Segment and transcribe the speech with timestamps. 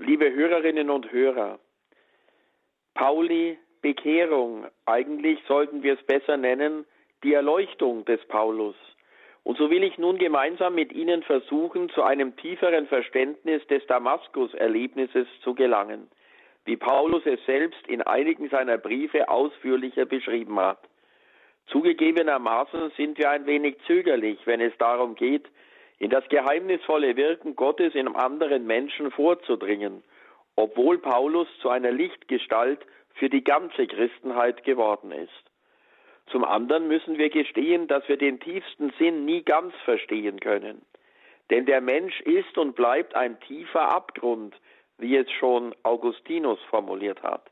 [0.00, 1.58] liebe Hörerinnen und Hörer,
[2.94, 6.84] Pauli Bekehrung, eigentlich sollten wir es besser nennen,
[7.22, 8.74] die Erleuchtung des Paulus.
[9.42, 15.26] Und so will ich nun gemeinsam mit Ihnen versuchen, zu einem tieferen Verständnis des Damaskus-Erlebnisses
[15.42, 16.10] zu gelangen,
[16.64, 20.80] wie Paulus es selbst in einigen seiner Briefe ausführlicher beschrieben hat.
[21.68, 25.46] Zugegebenermaßen sind wir ein wenig zögerlich, wenn es darum geht,
[26.00, 30.02] in das geheimnisvolle Wirken Gottes in anderen Menschen vorzudringen,
[30.56, 32.80] obwohl Paulus zu einer Lichtgestalt
[33.14, 35.44] für die ganze Christenheit geworden ist.
[36.28, 40.80] Zum anderen müssen wir gestehen, dass wir den tiefsten Sinn nie ganz verstehen können.
[41.50, 44.54] Denn der Mensch ist und bleibt ein tiefer Abgrund,
[44.96, 47.50] wie es schon Augustinus formuliert hat.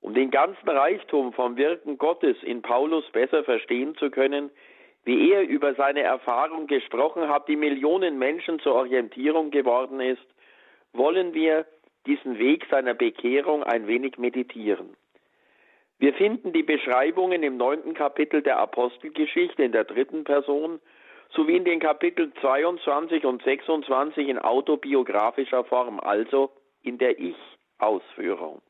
[0.00, 4.50] Um den ganzen Reichtum vom Wirken Gottes in Paulus besser verstehen zu können,
[5.08, 10.26] wie er über seine Erfahrung gesprochen hat, die Millionen Menschen zur Orientierung geworden ist,
[10.92, 11.64] wollen wir
[12.04, 14.94] diesen Weg seiner Bekehrung ein wenig meditieren.
[15.98, 20.78] Wir finden die Beschreibungen im neunten Kapitel der Apostelgeschichte in der dritten Person
[21.30, 26.50] sowie in den Kapiteln 22 und 26 in autobiografischer Form, also
[26.82, 28.60] in der Ich-Ausführung.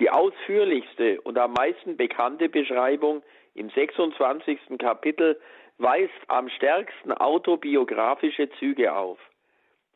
[0.00, 3.22] Die ausführlichste und am meisten bekannte Beschreibung
[3.54, 4.58] im 26.
[4.78, 5.40] Kapitel
[5.78, 9.18] weist am stärksten autobiografische Züge auf.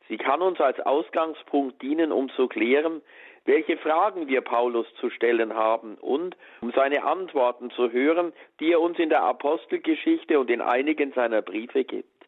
[0.08, 3.02] Sie kann uns als Ausgangspunkt dienen, um zu klären,
[3.44, 8.80] welche Fragen wir Paulus zu stellen haben und um seine Antworten zu hören, die er
[8.80, 12.26] uns in der Apostelgeschichte und in einigen seiner Briefe gibt.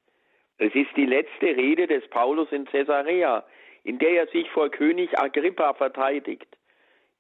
[0.59, 3.45] Es ist die letzte Rede des Paulus in Caesarea,
[3.85, 6.58] in der er sich vor König Agrippa verteidigt.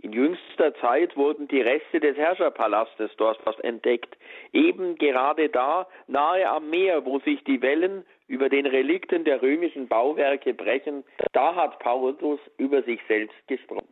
[0.00, 4.16] In jüngster Zeit wurden die Reste des Herrscherpalastes dort entdeckt,
[4.52, 9.88] eben gerade da, nahe am Meer, wo sich die Wellen über den Relikten der römischen
[9.88, 13.88] Bauwerke brechen, da hat Paulus über sich selbst gesprochen.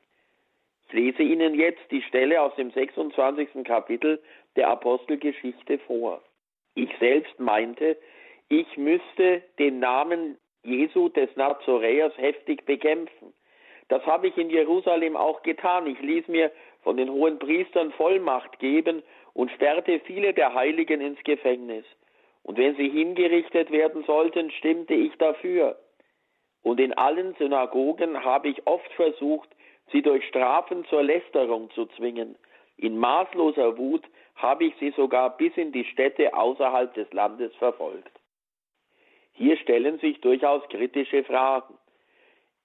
[0.87, 3.65] Ich lese Ihnen jetzt die Stelle aus dem 26.
[3.65, 4.23] Kapitel
[4.55, 6.23] der Apostelgeschichte vor.
[6.77, 7.97] Ich selbst meinte,
[8.49, 13.33] ich müsste den Namen Jesu des Nazoräers heftig bekämpfen.
[13.89, 15.87] Das habe ich in Jerusalem auch getan.
[15.87, 16.51] Ich ließ mir
[16.83, 19.03] von den hohen Priestern Vollmacht geben
[19.33, 21.85] und sperrte viele der Heiligen ins Gefängnis.
[22.43, 25.79] Und wenn sie hingerichtet werden sollten, stimmte ich dafür.
[26.63, 29.49] Und in allen Synagogen habe ich oft versucht,
[29.93, 32.37] sie durch Strafen zur Lästerung zu zwingen.
[32.77, 34.05] In maßloser Wut
[34.35, 38.21] habe ich sie sogar bis in die Städte außerhalb des Landes verfolgt.
[39.33, 41.75] Hier stellen sich durchaus kritische Fragen.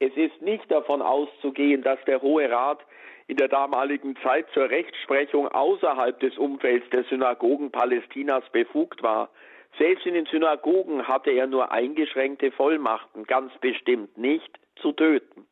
[0.01, 2.79] Es ist nicht davon auszugehen, dass der Hohe Rat
[3.27, 9.29] in der damaligen Zeit zur Rechtsprechung außerhalb des Umfelds der Synagogen Palästinas befugt war.
[9.77, 15.45] Selbst in den Synagogen hatte er nur eingeschränkte Vollmachten, ganz bestimmt nicht zu töten.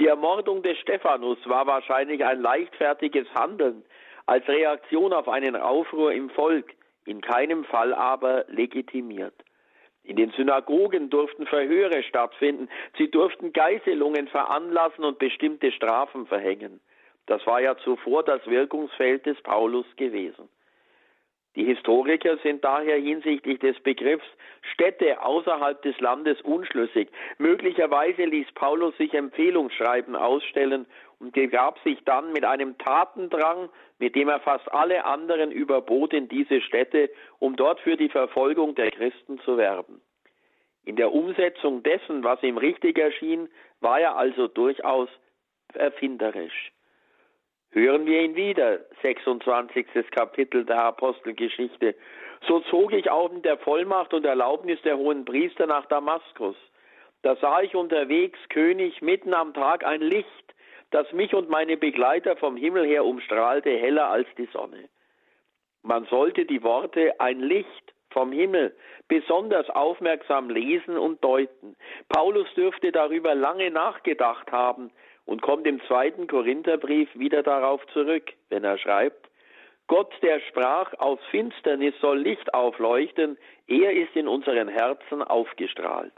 [0.00, 3.84] Die Ermordung des Stephanus war wahrscheinlich ein leichtfertiges Handeln
[4.26, 9.45] als Reaktion auf einen Aufruhr im Volk, in keinem Fall aber legitimiert.
[10.06, 16.80] In den Synagogen durften Verhöre stattfinden, sie durften Geißelungen veranlassen und bestimmte Strafen verhängen.
[17.26, 20.48] Das war ja zuvor das Wirkungsfeld des Paulus gewesen.
[21.56, 24.26] Die Historiker sind daher hinsichtlich des Begriffs
[24.74, 27.08] Städte außerhalb des Landes unschlüssig.
[27.38, 30.86] Möglicherweise ließ Paulus sich Empfehlungsschreiben ausstellen
[31.18, 36.28] und begab sich dann mit einem Tatendrang, mit dem er fast alle anderen überbot in
[36.28, 40.02] diese Städte, um dort für die Verfolgung der Christen zu werben.
[40.84, 43.48] In der Umsetzung dessen, was ihm richtig erschien,
[43.80, 45.08] war er also durchaus
[45.72, 46.70] erfinderisch.
[47.76, 49.86] Hören wir ihn wieder, 26.
[50.10, 51.94] Kapitel der Apostelgeschichte.
[52.48, 56.56] So zog ich auch mit der Vollmacht und Erlaubnis der hohen Priester nach Damaskus.
[57.20, 60.54] Da sah ich unterwegs, König, mitten am Tag ein Licht,
[60.90, 64.88] das mich und meine Begleiter vom Himmel her umstrahlte, heller als die Sonne.
[65.82, 68.74] Man sollte die Worte ein Licht vom Himmel
[69.08, 71.76] besonders aufmerksam lesen und deuten.
[72.08, 74.90] Paulus dürfte darüber lange nachgedacht haben,
[75.26, 79.28] und kommt im zweiten Korintherbrief wieder darauf zurück, wenn er schreibt,
[79.88, 83.38] Gott, der sprach, aus Finsternis soll Licht aufleuchten,
[83.68, 86.12] er ist in unseren Herzen aufgestrahlt.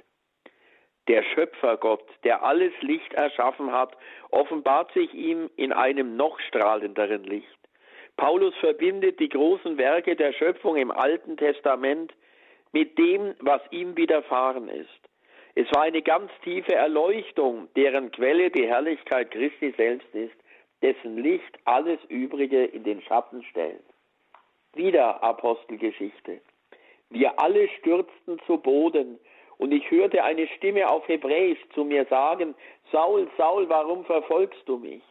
[1.07, 3.97] Der Schöpfergott, der alles Licht erschaffen hat,
[4.31, 7.59] offenbart sich ihm in einem noch strahlenderen Licht.
[8.17, 12.13] Paulus verbindet die großen Werke der Schöpfung im Alten Testament
[12.73, 15.08] mit dem, was ihm widerfahren ist.
[15.61, 20.37] Es war eine ganz tiefe Erleuchtung, deren Quelle die Herrlichkeit Christi selbst ist,
[20.83, 23.83] dessen Licht alles Übrige in den Schatten stellt.
[24.75, 26.41] Wieder Apostelgeschichte.
[27.11, 29.19] Wir alle stürzten zu Boden
[29.57, 32.55] und ich hörte eine Stimme auf Hebräisch zu mir sagen,
[32.93, 35.03] Saul, Saul, warum verfolgst du mich?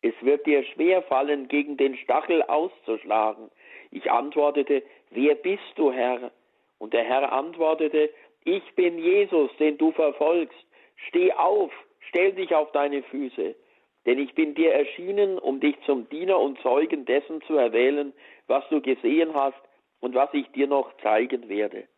[0.00, 3.50] Es wird dir schwer fallen, gegen den Stachel auszuschlagen.
[3.90, 6.30] Ich antwortete, wer bist du, Herr?
[6.78, 8.10] Und der Herr antwortete,
[8.46, 10.56] ich bin Jesus, den du verfolgst.
[11.08, 11.72] Steh auf,
[12.08, 13.54] stell dich auf deine Füße.
[14.06, 18.12] Denn ich bin dir erschienen, um dich zum Diener und Zeugen dessen zu erwählen,
[18.46, 19.60] was du gesehen hast
[20.00, 21.88] und was ich dir noch zeigen werde.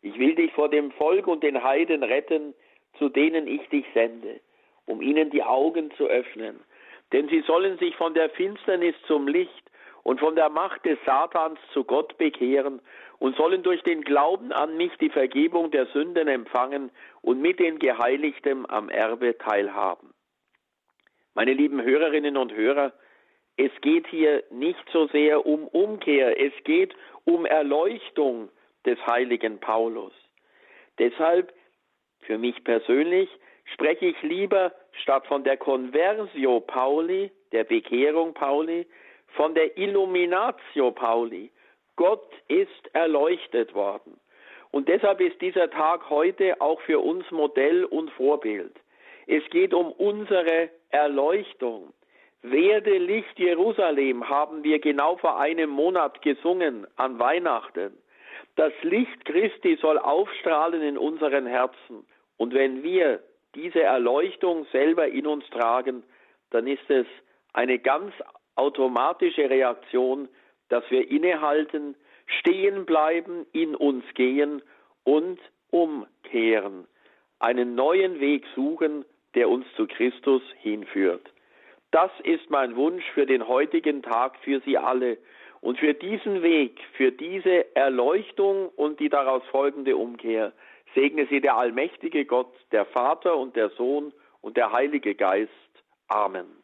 [0.00, 2.54] Ich will dich vor dem Volk und den Heiden retten,
[2.98, 4.40] zu denen ich dich sende,
[4.86, 6.60] um ihnen die Augen zu öffnen.
[7.12, 9.69] Denn sie sollen sich von der Finsternis zum Licht
[10.02, 12.80] und von der Macht des Satans zu Gott bekehren
[13.18, 16.90] und sollen durch den Glauben an mich die Vergebung der Sünden empfangen
[17.22, 20.14] und mit den Geheiligten am Erbe teilhaben.
[21.34, 22.92] Meine lieben Hörerinnen und Hörer,
[23.56, 26.94] es geht hier nicht so sehr um Umkehr, es geht
[27.24, 28.48] um Erleuchtung
[28.86, 30.12] des heiligen Paulus.
[30.98, 31.52] Deshalb,
[32.20, 33.28] für mich persönlich,
[33.72, 38.86] spreche ich lieber statt von der Conversio Pauli, der Bekehrung Pauli,
[39.34, 41.50] von der Illuminatio Pauli.
[41.96, 44.18] Gott ist erleuchtet worden.
[44.70, 48.72] Und deshalb ist dieser Tag heute auch für uns Modell und Vorbild.
[49.26, 51.92] Es geht um unsere Erleuchtung.
[52.42, 57.92] Werde Licht Jerusalem haben wir genau vor einem Monat gesungen an Weihnachten.
[58.56, 62.06] Das Licht Christi soll aufstrahlen in unseren Herzen.
[62.38, 63.20] Und wenn wir
[63.54, 66.02] diese Erleuchtung selber in uns tragen,
[66.50, 67.06] dann ist es
[67.52, 68.12] eine ganz
[68.60, 70.28] automatische Reaktion,
[70.68, 71.96] dass wir innehalten,
[72.26, 74.62] stehen bleiben, in uns gehen
[75.04, 75.40] und
[75.70, 76.86] umkehren,
[77.38, 79.04] einen neuen Weg suchen,
[79.34, 81.32] der uns zu Christus hinführt.
[81.90, 85.18] Das ist mein Wunsch für den heutigen Tag für Sie alle.
[85.60, 90.52] Und für diesen Weg, für diese Erleuchtung und die daraus folgende Umkehr,
[90.94, 95.50] segne Sie der allmächtige Gott, der Vater und der Sohn und der Heilige Geist.
[96.08, 96.59] Amen.